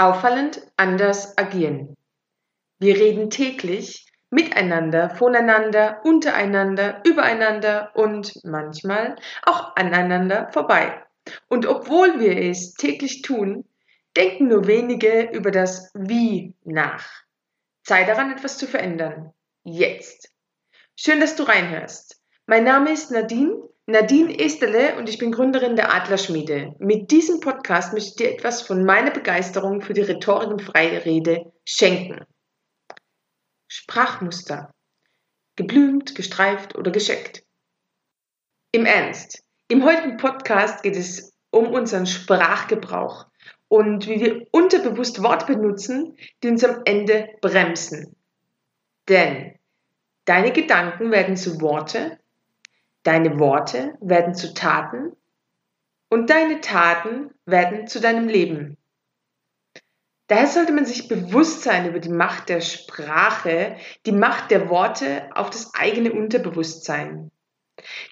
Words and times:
Auffallend 0.00 0.62
anders 0.78 1.36
agieren. 1.36 1.94
Wir 2.78 2.96
reden 2.96 3.28
täglich 3.28 4.10
miteinander, 4.30 5.10
voneinander, 5.10 6.00
untereinander, 6.04 7.02
übereinander 7.04 7.90
und 7.94 8.32
manchmal 8.42 9.16
auch 9.42 9.76
aneinander 9.76 10.48
vorbei. 10.52 11.04
Und 11.48 11.66
obwohl 11.66 12.18
wir 12.18 12.38
es 12.38 12.72
täglich 12.72 13.20
tun, 13.20 13.68
denken 14.16 14.48
nur 14.48 14.66
wenige 14.66 15.28
über 15.32 15.50
das 15.50 15.90
Wie 15.92 16.54
nach. 16.64 17.06
Zeit 17.82 18.08
daran, 18.08 18.32
etwas 18.32 18.56
zu 18.56 18.66
verändern. 18.66 19.34
Jetzt. 19.64 20.32
Schön, 20.96 21.20
dass 21.20 21.36
du 21.36 21.42
reinhörst. 21.42 22.22
Mein 22.46 22.64
Name 22.64 22.90
ist 22.90 23.10
Nadine 23.10 23.68
Nadine 23.90 24.38
Esterle 24.38 24.96
und 24.98 25.08
ich 25.08 25.18
bin 25.18 25.32
Gründerin 25.32 25.74
der 25.74 25.92
Adlerschmiede. 25.92 26.76
Mit 26.78 27.10
diesem 27.10 27.40
Podcast 27.40 27.92
möchte 27.92 28.10
ich 28.10 28.16
dir 28.16 28.32
etwas 28.32 28.62
von 28.62 28.84
meiner 28.84 29.10
Begeisterung 29.10 29.80
für 29.80 29.94
die 29.94 30.02
Rhetorik 30.02 30.48
und 30.48 30.62
Freirede 30.62 31.52
schenken. 31.64 32.24
Sprachmuster. 33.66 34.72
Geblümt, 35.56 36.14
gestreift 36.14 36.76
oder 36.76 36.92
gescheckt. 36.92 37.42
Im 38.70 38.86
Ernst. 38.86 39.42
Im 39.66 39.84
heutigen 39.84 40.18
Podcast 40.18 40.84
geht 40.84 40.96
es 40.96 41.32
um 41.50 41.72
unseren 41.72 42.06
Sprachgebrauch 42.06 43.26
und 43.66 44.06
wie 44.06 44.20
wir 44.20 44.46
unterbewusst 44.52 45.20
Worte 45.20 45.46
benutzen, 45.46 46.16
die 46.44 46.48
uns 46.48 46.62
am 46.62 46.82
Ende 46.84 47.28
bremsen. 47.40 48.14
Denn 49.08 49.58
deine 50.26 50.52
Gedanken 50.52 51.10
werden 51.10 51.36
zu 51.36 51.60
Worte 51.60 52.19
Deine 53.02 53.38
Worte 53.38 53.96
werden 54.00 54.34
zu 54.34 54.52
Taten 54.52 55.16
und 56.10 56.28
deine 56.28 56.60
Taten 56.60 57.30
werden 57.46 57.86
zu 57.86 58.00
deinem 58.00 58.28
Leben. 58.28 58.76
Daher 60.26 60.46
sollte 60.46 60.72
man 60.72 60.86
sich 60.86 61.08
bewusst 61.08 61.62
sein 61.62 61.88
über 61.88 61.98
die 61.98 62.10
Macht 62.10 62.48
der 62.48 62.60
Sprache, 62.60 63.76
die 64.06 64.12
Macht 64.12 64.50
der 64.50 64.68
Worte 64.68 65.28
auf 65.34 65.50
das 65.50 65.74
eigene 65.74 66.12
Unterbewusstsein. 66.12 67.30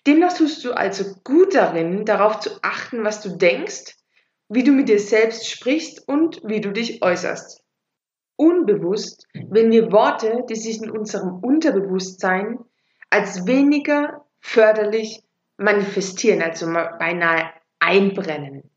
Demnach 0.07 0.33
tust 0.33 0.65
du 0.65 0.73
also 0.73 1.15
gut 1.23 1.55
darin, 1.55 2.05
darauf 2.05 2.41
zu 2.41 2.51
achten, 2.63 3.05
was 3.05 3.21
du 3.21 3.37
denkst, 3.37 3.97
wie 4.49 4.65
du 4.65 4.73
mit 4.73 4.89
dir 4.89 4.99
selbst 4.99 5.49
sprichst 5.49 6.09
und 6.09 6.41
wie 6.43 6.61
du 6.61 6.73
dich 6.73 7.03
äußerst. 7.03 7.63
Unbewusst 8.37 9.27
wenn 9.51 9.71
wir 9.71 9.93
Worte, 9.93 10.45
die 10.49 10.57
sich 10.57 10.83
in 10.83 10.91
unserem 10.91 11.39
Unterbewusstsein 11.41 12.59
als 13.11 13.47
weniger 13.47 14.27
förderlich 14.41 15.23
manifestieren, 15.57 16.43
also 16.43 16.67
beinahe 16.67 17.51
einbrennen. 17.79 18.71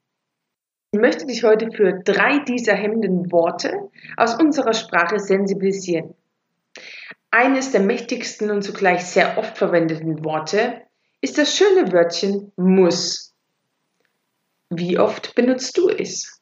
Ich 0.92 1.00
möchte 1.00 1.26
dich 1.26 1.44
heute 1.44 1.72
für 1.72 2.02
drei 2.04 2.40
dieser 2.40 2.74
hemmenden 2.74 3.32
Worte 3.32 3.90
aus 4.18 4.36
unserer 4.36 4.74
Sprache 4.74 5.20
sensibilisieren. 5.20 6.16
Eines 7.30 7.72
der 7.72 7.80
mächtigsten 7.80 8.52
und 8.52 8.62
zugleich 8.62 9.06
sehr 9.06 9.38
oft 9.38 9.58
verwendeten 9.58 10.26
Worte 10.26 10.82
ist 11.22 11.38
das 11.38 11.56
schöne 11.56 11.94
Wörtchen 11.94 12.52
muss. 12.58 13.34
Wie 14.70 15.00
oft 15.00 15.34
benutzt 15.36 15.78
du 15.78 15.88
es? 15.88 16.42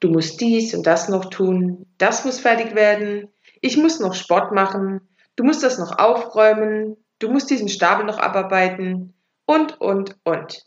Du 0.00 0.08
musst 0.08 0.40
dies 0.40 0.74
und 0.74 0.86
das 0.86 1.08
noch 1.08 1.26
tun, 1.26 1.86
das 1.98 2.24
muss 2.24 2.40
fertig 2.40 2.74
werden, 2.74 3.28
ich 3.60 3.76
muss 3.76 4.00
noch 4.00 4.14
Sport 4.14 4.52
machen, 4.52 5.00
du 5.36 5.44
musst 5.44 5.62
das 5.62 5.78
noch 5.78 5.98
aufräumen, 5.98 6.96
du 7.20 7.30
musst 7.30 7.50
diesen 7.50 7.68
Stapel 7.68 8.04
noch 8.04 8.18
abarbeiten 8.18 9.14
und, 9.46 9.80
und, 9.80 10.18
und. 10.24 10.64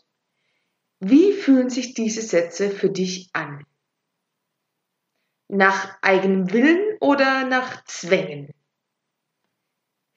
Wie 1.00 1.34
fühlen 1.34 1.68
sich 1.68 1.92
diese 1.92 2.22
Sätze 2.22 2.70
für 2.70 2.88
dich 2.88 3.28
an? 3.34 3.66
Nach 5.48 5.98
eigenem 6.00 6.50
Willen 6.52 6.96
oder 7.00 7.44
nach 7.44 7.84
Zwängen? 7.84 8.54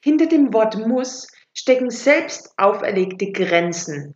Hinter 0.02 0.26
dem 0.26 0.54
Wort 0.54 0.78
muss 0.78 1.28
stecken 1.52 1.90
selbst 1.90 2.54
auferlegte 2.56 3.32
Grenzen, 3.32 4.14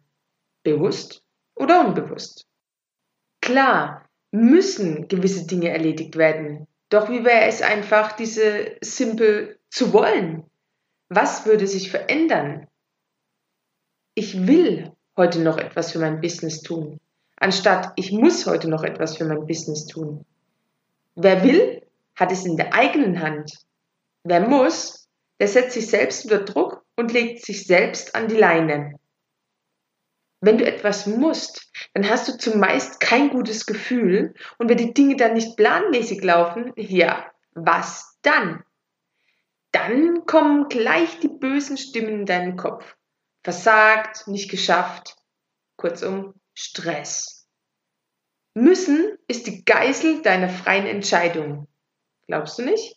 bewusst 0.62 1.22
oder 1.56 1.86
unbewusst. 1.86 2.46
Klar, 3.40 4.08
müssen 4.30 5.08
gewisse 5.08 5.46
Dinge 5.46 5.70
erledigt 5.70 6.16
werden, 6.16 6.68
doch 6.88 7.10
wie 7.10 7.24
wäre 7.24 7.46
es 7.46 7.62
einfach, 7.62 8.12
diese 8.12 8.76
simpel 8.80 9.58
zu 9.70 9.92
wollen? 9.92 10.44
Was 11.14 11.44
würde 11.44 11.66
sich 11.66 11.90
verändern? 11.90 12.68
Ich 14.14 14.46
will 14.46 14.92
heute 15.14 15.40
noch 15.40 15.58
etwas 15.58 15.92
für 15.92 15.98
mein 15.98 16.22
Business 16.22 16.62
tun, 16.62 17.00
anstatt 17.36 17.92
ich 17.96 18.12
muss 18.12 18.46
heute 18.46 18.70
noch 18.70 18.82
etwas 18.82 19.18
für 19.18 19.26
mein 19.26 19.46
Business 19.46 19.84
tun. 19.84 20.24
Wer 21.14 21.44
will, 21.44 21.82
hat 22.14 22.32
es 22.32 22.46
in 22.46 22.56
der 22.56 22.72
eigenen 22.72 23.20
Hand. 23.20 23.52
Wer 24.24 24.48
muss, 24.48 25.06
der 25.38 25.48
setzt 25.48 25.72
sich 25.72 25.86
selbst 25.86 26.24
unter 26.24 26.46
Druck 26.46 26.82
und 26.96 27.12
legt 27.12 27.44
sich 27.44 27.66
selbst 27.66 28.14
an 28.14 28.28
die 28.28 28.38
Leine. 28.38 28.98
Wenn 30.40 30.56
du 30.56 30.64
etwas 30.64 31.06
musst, 31.06 31.70
dann 31.92 32.08
hast 32.08 32.26
du 32.26 32.38
zumeist 32.38 33.00
kein 33.00 33.28
gutes 33.28 33.66
Gefühl 33.66 34.32
und 34.56 34.70
wenn 34.70 34.78
die 34.78 34.94
Dinge 34.94 35.16
dann 35.16 35.34
nicht 35.34 35.58
planmäßig 35.58 36.22
laufen, 36.24 36.72
ja, 36.76 37.30
was 37.52 38.16
dann? 38.22 38.64
Dann 39.72 40.26
kommen 40.26 40.68
gleich 40.68 41.18
die 41.20 41.28
bösen 41.28 41.76
Stimmen 41.76 42.20
in 42.20 42.26
deinen 42.26 42.56
Kopf. 42.56 42.96
Versagt, 43.42 44.28
nicht 44.28 44.50
geschafft, 44.50 45.16
kurzum 45.76 46.34
Stress. 46.54 47.48
Müssen 48.54 49.18
ist 49.26 49.46
die 49.46 49.64
Geißel 49.64 50.22
deiner 50.22 50.50
freien 50.50 50.86
Entscheidung. 50.86 51.68
Glaubst 52.26 52.58
du 52.58 52.62
nicht? 52.62 52.96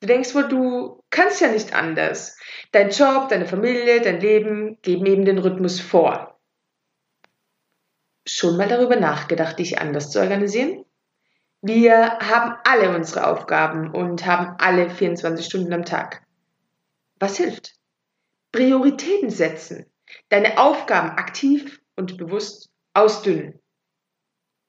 Du 0.00 0.06
denkst 0.06 0.34
wohl, 0.34 0.48
du 0.48 1.04
kannst 1.10 1.40
ja 1.40 1.48
nicht 1.48 1.74
anders. 1.74 2.38
Dein 2.72 2.90
Job, 2.90 3.28
deine 3.28 3.46
Familie, 3.46 4.00
dein 4.00 4.20
Leben 4.20 4.80
geben 4.80 5.04
eben 5.04 5.24
den 5.24 5.38
Rhythmus 5.38 5.78
vor. 5.80 6.40
Schon 8.26 8.56
mal 8.56 8.68
darüber 8.68 8.96
nachgedacht, 8.96 9.58
dich 9.58 9.78
anders 9.78 10.10
zu 10.10 10.20
organisieren? 10.20 10.84
Wir 11.62 12.18
haben 12.20 12.56
alle 12.64 12.94
unsere 12.96 13.26
Aufgaben 13.26 13.90
und 13.90 14.24
haben 14.24 14.56
alle 14.58 14.88
24 14.88 15.44
Stunden 15.44 15.72
am 15.74 15.84
Tag. 15.84 16.22
Was 17.18 17.36
hilft? 17.36 17.74
Prioritäten 18.50 19.28
setzen, 19.28 19.84
deine 20.30 20.58
Aufgaben 20.58 21.10
aktiv 21.10 21.80
und 21.96 22.16
bewusst 22.16 22.70
ausdünnen. 22.94 23.60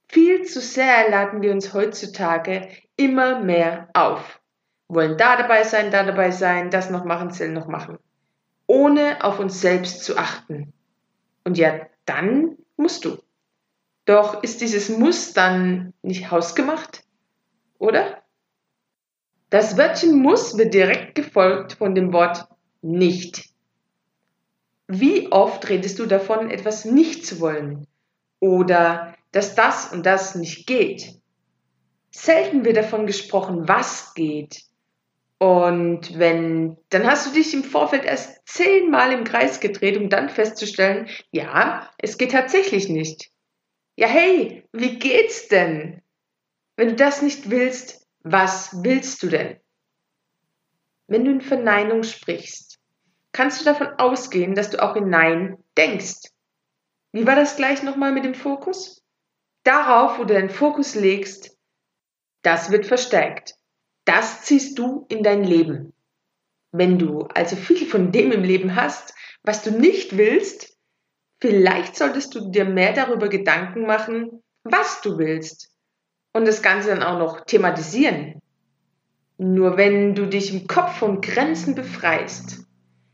Viel 0.10 0.44
zu 0.44 0.60
sehr 0.60 1.10
laden 1.10 1.42
wir 1.42 1.54
uns 1.54 1.74
heutzutage 1.74 2.68
immer 2.98 3.40
mehr 3.40 3.90
auf. 3.94 4.42
Wollen 4.90 5.18
da 5.18 5.38
dabei 5.38 5.64
sein, 5.64 5.90
da 5.90 6.04
dabei 6.04 6.32
sein, 6.32 6.70
das 6.70 6.90
noch 6.90 7.06
machen, 7.06 7.32
Zell 7.32 7.54
noch 7.54 7.68
machen. 7.68 7.98
Ohne 8.68 9.24
auf 9.24 9.40
uns 9.40 9.62
selbst 9.62 10.04
zu 10.04 10.18
achten. 10.18 10.74
Und 11.46 11.58
ja, 11.58 11.88
dann 12.06 12.58
musst 12.76 13.06
du. 13.06 13.18
Doch 14.06 14.44
ist 14.44 14.62
dieses 14.62 14.90
Muss 14.90 15.34
dann 15.34 15.94
nicht 16.02 16.32
hausgemacht? 16.32 17.04
Oder? 17.78 18.22
Das 19.50 19.78
Wörtchen 19.78 20.22
muss 20.22 20.58
wird 20.58 20.74
direkt 20.74 21.16
gefolgt 21.16 21.74
von 21.74 21.94
dem 21.94 22.14
Wort 22.14 22.48
nicht. 22.82 23.50
Wie 24.88 25.32
oft 25.32 25.68
redest 25.70 26.00
du 26.00 26.06
davon, 26.06 26.50
etwas 26.50 26.86
nicht 26.86 27.26
zu 27.26 27.40
wollen? 27.40 27.88
Oder 28.40 29.16
dass 29.32 29.56
das 29.56 29.92
und 29.92 30.06
das 30.06 30.36
nicht 30.36 30.68
geht? 30.68 31.16
Selten 32.12 32.66
wird 32.66 32.78
davon 32.78 33.08
gesprochen, 33.08 33.68
was 33.68 34.14
geht. 34.14 34.64
Und 35.38 36.20
wenn, 36.20 36.78
dann 36.90 37.08
hast 37.08 37.28
du 37.28 37.34
dich 37.34 37.54
im 37.54 37.64
Vorfeld 37.64 38.06
erst 38.06 38.42
zehnmal 38.46 39.12
im 39.12 39.24
Kreis 39.24 39.60
gedreht, 39.60 39.98
um 39.98 40.10
dann 40.10 40.30
festzustellen, 40.30 41.08
ja, 41.32 41.90
es 41.98 42.18
geht 42.18 42.32
tatsächlich 42.32 42.90
nicht. 42.90 43.32
Ja, 43.96 44.08
hey, 44.08 44.68
wie 44.72 44.98
geht's 45.00 45.48
denn? 45.48 46.02
Wenn 46.78 46.90
du 46.90 46.96
das 46.96 47.22
nicht 47.22 47.50
willst, 47.50 48.08
was 48.24 48.84
willst 48.84 49.22
du 49.24 49.28
denn? 49.28 49.60
Wenn 51.08 51.26
du 51.26 51.32
in 51.32 51.42
Verneinung 51.42 52.04
sprichst, 52.04 52.80
kannst 53.34 53.60
du 53.60 53.66
davon 53.66 53.88
ausgehen, 53.98 54.56
dass 54.56 54.70
du 54.70 54.82
auch 54.82 54.96
in 54.96 55.10
Nein 55.10 55.58
denkst. 55.78 56.30
Wie 57.12 57.28
war 57.28 57.36
das 57.36 57.58
gleich 57.58 57.84
nochmal 57.84 58.14
mit 58.14 58.24
dem 58.24 58.34
Fokus? 58.34 59.04
Darauf, 59.64 60.18
wo 60.18 60.24
du 60.24 60.34
deinen 60.34 60.50
Fokus 60.50 60.96
legst, 60.96 61.58
das 62.42 62.72
wird 62.72 62.86
verstärkt. 62.86 63.56
Das 64.06 64.44
ziehst 64.44 64.80
du 64.80 65.06
in 65.10 65.22
dein 65.22 65.44
Leben. 65.44 65.94
Wenn 66.72 66.98
du 66.98 67.24
also 67.24 67.56
viel 67.56 67.86
von 67.86 68.12
dem 68.12 68.32
im 68.32 68.44
Leben 68.44 68.76
hast, 68.76 69.14
was 69.44 69.64
du 69.64 69.72
nicht 69.72 70.18
willst, 70.18 70.71
Vielleicht 71.42 71.96
solltest 71.96 72.36
du 72.36 72.52
dir 72.52 72.66
mehr 72.66 72.94
darüber 72.94 73.28
Gedanken 73.28 73.88
machen, 73.88 74.44
was 74.64 75.02
du 75.02 75.18
willst 75.18 75.72
und 76.34 76.48
das 76.48 76.62
Ganze 76.62 76.90
dann 76.90 77.02
auch 77.02 77.18
noch 77.18 77.46
thematisieren. 77.46 78.42
Nur 79.38 79.76
wenn 79.76 80.14
du 80.14 80.28
dich 80.28 80.54
im 80.54 80.68
Kopf 80.68 81.00
von 81.00 81.20
Grenzen 81.20 81.74
befreist, 81.74 82.64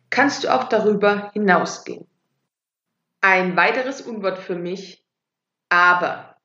kannst 0.09 0.43
du 0.43 0.53
auch 0.53 0.65
darüber 0.65 1.31
hinausgehen. 1.31 2.05
Ein 3.21 3.55
weiteres 3.55 4.01
Unwort 4.01 4.37
für 4.37 4.55
mich, 4.55 5.05
aber. 5.69 6.35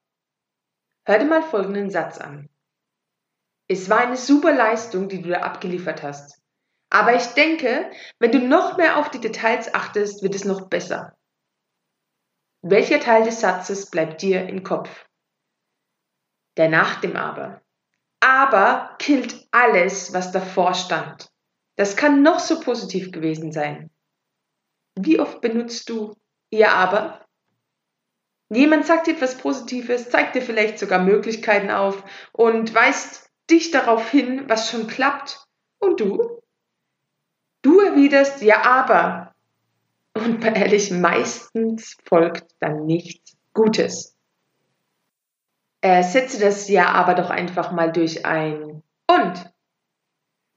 Hör 1.04 1.18
dir 1.18 1.24
mal 1.24 1.42
folgenden 1.42 1.90
Satz 1.90 2.18
an. 2.18 2.48
Es 3.66 3.90
war 3.90 3.98
eine 3.98 4.16
super 4.16 4.54
Leistung, 4.54 5.08
die 5.08 5.20
du 5.20 5.30
da 5.30 5.40
abgeliefert 5.40 6.04
hast. 6.04 6.40
Aber 6.90 7.16
ich 7.16 7.26
denke, 7.28 7.90
wenn 8.20 8.30
du 8.30 8.38
noch 8.38 8.76
mehr 8.76 8.98
auf 8.98 9.10
die 9.10 9.20
Details 9.20 9.74
achtest, 9.74 10.22
wird 10.22 10.36
es 10.36 10.44
noch 10.44 10.68
besser. 10.68 11.16
Welcher 12.64 13.00
Teil 13.00 13.24
des 13.24 13.40
Satzes 13.40 13.90
bleibt 13.90 14.22
dir 14.22 14.48
im 14.48 14.62
Kopf? 14.62 14.88
Der 16.56 16.68
nach 16.68 17.00
dem 17.00 17.16
Aber. 17.16 17.60
Aber 18.20 18.94
killt 19.00 19.48
alles, 19.50 20.12
was 20.12 20.30
davor 20.30 20.74
stand. 20.74 21.28
Das 21.76 21.96
kann 21.96 22.22
noch 22.22 22.38
so 22.38 22.60
positiv 22.60 23.10
gewesen 23.10 23.50
sein. 23.50 23.90
Wie 24.94 25.18
oft 25.18 25.40
benutzt 25.40 25.88
du 25.88 26.14
ihr 26.50 26.70
Aber? 26.70 27.26
Jemand 28.48 28.86
sagt 28.86 29.08
dir 29.08 29.14
etwas 29.14 29.38
Positives, 29.38 30.10
zeigt 30.10 30.36
dir 30.36 30.42
vielleicht 30.42 30.78
sogar 30.78 31.02
Möglichkeiten 31.02 31.70
auf 31.70 32.04
und 32.32 32.72
weist 32.74 33.28
dich 33.50 33.72
darauf 33.72 34.08
hin, 34.08 34.48
was 34.48 34.70
schon 34.70 34.86
klappt. 34.86 35.44
Und 35.80 35.98
du? 35.98 36.40
Du 37.62 37.80
erwiderst 37.80 38.40
ja 38.42 38.62
aber 38.62 39.31
und 40.14 40.44
ehrlich, 40.44 40.90
meistens 40.90 41.96
folgt 42.04 42.54
dann 42.60 42.86
nichts 42.86 43.36
Gutes. 43.54 44.16
Ersetze 45.80 46.40
das 46.40 46.68
Ja 46.68 46.88
aber 46.90 47.14
doch 47.14 47.30
einfach 47.30 47.72
mal 47.72 47.92
durch 47.92 48.24
ein 48.24 48.82
Und. 49.08 49.52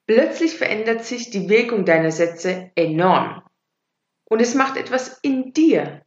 Plötzlich 0.07 0.55
verändert 0.55 1.03
sich 1.03 1.31
die 1.31 1.49
Wirkung 1.49 1.83
deiner 1.83 2.11
Sätze 2.11 2.71
enorm. 2.75 3.41
Und 4.29 4.41
es 4.41 4.53
macht 4.53 4.77
etwas 4.77 5.19
in 5.21 5.51
dir. 5.53 6.03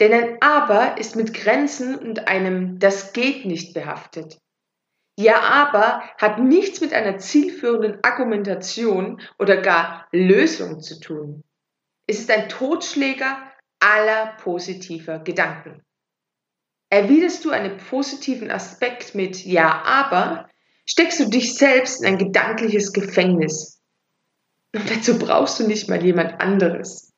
Denn 0.00 0.12
ein 0.12 0.36
Aber 0.40 0.98
ist 0.98 1.16
mit 1.16 1.34
Grenzen 1.34 1.96
und 1.96 2.28
einem 2.28 2.78
Das 2.78 3.12
geht 3.12 3.46
nicht 3.46 3.74
behaftet. 3.74 4.38
Ja, 5.18 5.40
aber 5.40 6.02
hat 6.18 6.38
nichts 6.38 6.80
mit 6.80 6.92
einer 6.92 7.18
zielführenden 7.18 7.98
Argumentation 8.04 9.20
oder 9.38 9.56
gar 9.56 10.06
Lösung 10.12 10.80
zu 10.80 11.00
tun. 11.00 11.42
Es 12.08 12.20
ist 12.20 12.30
ein 12.30 12.48
Totschläger 12.48 13.38
aller 13.80 14.34
positiver 14.38 15.18
Gedanken. 15.18 15.82
Erwiderst 16.88 17.44
du 17.44 17.50
einen 17.50 17.76
positiven 17.76 18.50
Aspekt 18.50 19.14
mit 19.14 19.44
Ja, 19.44 19.82
aber, 19.84 20.48
steckst 20.86 21.20
du 21.20 21.28
dich 21.28 21.54
selbst 21.54 22.00
in 22.00 22.08
ein 22.08 22.18
gedankliches 22.18 22.94
Gefängnis. 22.94 23.82
Und 24.74 24.90
dazu 24.90 25.18
brauchst 25.18 25.60
du 25.60 25.66
nicht 25.66 25.90
mal 25.90 26.02
jemand 26.02 26.40
anderes. 26.40 27.12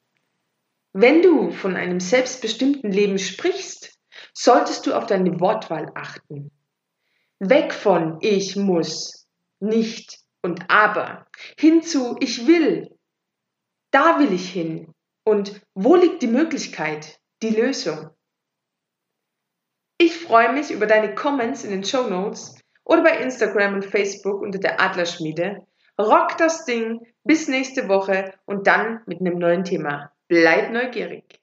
Wenn 0.93 1.23
du 1.23 1.53
von 1.53 1.77
einem 1.77 2.01
selbstbestimmten 2.01 2.91
Leben 2.91 3.21
sprichst, 3.21 3.97
solltest 4.35 4.87
du 4.87 4.95
auf 4.95 5.07
deine 5.07 5.39
Wortwahl 5.39 5.93
achten. 5.95 6.51
Weg 7.39 7.73
von 7.73 8.19
ich 8.23 8.57
muss, 8.57 9.29
nicht 9.61 10.19
und 10.43 10.69
aber, 10.69 11.29
hin 11.57 11.83
zu 11.83 12.17
ich 12.19 12.49
will, 12.49 12.91
da 13.91 14.19
will 14.19 14.33
ich 14.33 14.51
hin. 14.51 14.93
Und 15.25 15.61
wo 15.75 15.97
liegt 15.97 16.23
die 16.23 16.29
Möglichkeit, 16.29 17.21
die 17.43 17.51
Lösung? 17.51 18.11
Ich 19.99 20.17
freue 20.17 20.53
mich 20.53 20.71
über 20.71 20.87
deine 20.87 21.15
Comments 21.15 21.63
in 21.63 21.71
den 21.71 21.85
Show 21.85 22.09
Notes 22.09 22.55
oder 22.85 23.03
bei 23.03 23.19
Instagram 23.19 23.75
und 23.75 23.85
Facebook 23.85 24.41
unter 24.41 24.59
der 24.59 24.81
Adlerschmiede. 24.81 25.67
Rock 25.99 26.37
das 26.39 26.65
Ding 26.65 27.07
bis 27.25 27.49
nächste 27.49 27.89
Woche 27.89 28.33
und 28.47 28.67
dann 28.67 29.03
mit 29.07 29.21
einem 29.21 29.39
neuen 29.39 29.65
Thema. 29.65 30.13
Bleib 30.29 30.71
neugierig. 30.73 31.40